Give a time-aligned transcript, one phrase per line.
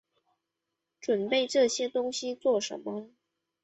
[0.99, 3.11] 準备这些东西做什么